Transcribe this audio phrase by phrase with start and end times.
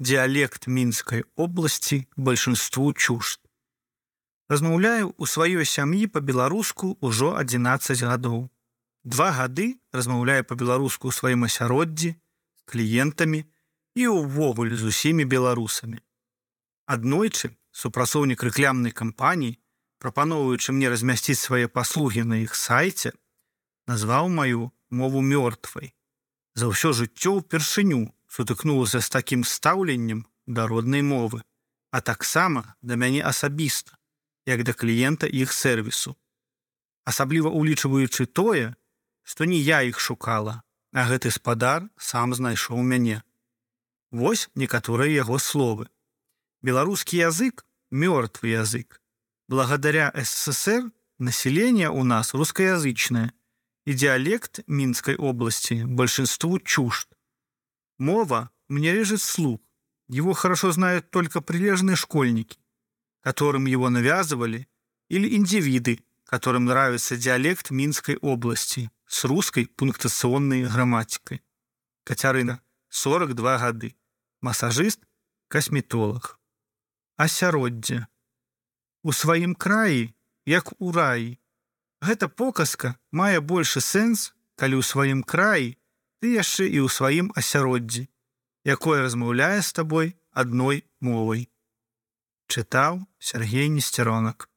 [0.00, 3.38] диалект Мінскай области большинству чужд.
[4.48, 8.48] Размаўляю ў сваёй сям'і па-беларуску ўжо 11 гадоў.
[9.04, 13.44] Два гады размаўляю па-беларуску ў сваім асяроддзі з кліентамі
[14.00, 16.00] і ўвогуле з усімі беларусамі.
[16.88, 19.60] Аднойчы супрацоўнік рэклямнай кампаніі,
[20.00, 23.12] прапаноўваючы мне размясціць свае паслугі на іх сайце,
[23.84, 25.92] назваў маю мову мёртвай.
[26.56, 31.42] За ўсё жыццё ўпершыню сутыкнулася з такім стаўленнем да роднай мовы,
[31.90, 33.98] а таксама да мяне асабіста,
[34.46, 36.14] як да кліента іх сервісу.
[37.04, 38.74] Асабліва улічваючы тое,
[39.26, 40.62] што не я іх шукала,
[40.94, 43.22] а гэты спадар сам знайшоў мяне.
[44.10, 45.90] Вось некаторыя яго словы.
[46.62, 49.02] Беларускі язык мёртвы язык.
[49.48, 53.34] Благодаря СССР население у нас русскоязычное,
[53.86, 57.08] и диалект Минской области большинству чужд.
[58.00, 59.60] Мова мне режет слух.
[60.08, 62.58] Его хорошо знают только прилежные школьники,
[63.20, 64.66] которым его навязывали,
[65.10, 71.42] или индивиды, которым нравится диалект Минской области с русской пунктационной грамматикой.
[72.04, 73.94] Катерина, 42 годы.
[74.40, 75.00] Массажист,
[75.48, 76.40] косметолог
[77.20, 78.06] асяроддзе.
[79.02, 80.14] У сваім краі,
[80.48, 81.36] як у раі.
[82.00, 85.76] Гэта показка мае большы сэнс, калі ў сваім краі
[86.20, 88.04] ты яшчэ і ў сваім асяроддзі,
[88.68, 91.48] якое размаўляе з табой адной мовай.
[92.52, 94.49] Чытаў Сергей Несцяронак.